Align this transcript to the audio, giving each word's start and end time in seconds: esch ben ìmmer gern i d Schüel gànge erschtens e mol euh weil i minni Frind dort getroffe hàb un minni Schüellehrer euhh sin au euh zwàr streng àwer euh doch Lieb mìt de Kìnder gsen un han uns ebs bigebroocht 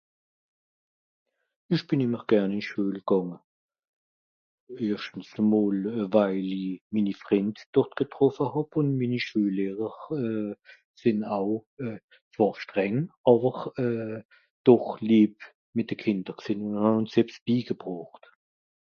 esch 1.73 1.83
ben 1.89 2.03
ìmmer 2.05 2.21
gern 2.31 2.51
i 2.59 2.61
d 2.61 2.65
Schüel 2.69 2.95
gànge 3.09 3.39
erschtens 4.91 5.29
e 5.43 5.45
mol 5.51 5.77
euh 5.93 6.05
weil 6.15 6.47
i 6.55 6.65
minni 6.93 7.13
Frind 7.23 7.55
dort 7.77 7.93
getroffe 8.01 8.45
hàb 8.55 8.71
un 8.83 8.87
minni 9.03 9.19
Schüellehrer 9.27 9.97
euhh 10.17 10.53
sin 11.03 11.19
au 11.37 11.49
euh 11.85 11.97
zwàr 12.37 12.55
streng 12.63 12.97
àwer 13.35 13.55
euh 13.85 14.17
doch 14.67 14.89
Lieb 15.07 15.37
mìt 15.75 15.89
de 15.93 16.01
Kìnder 16.03 16.35
gsen 16.41 16.59
un 16.67 16.75
han 16.83 16.99
uns 17.05 17.13
ebs 17.25 17.35
bigebroocht 17.45 18.23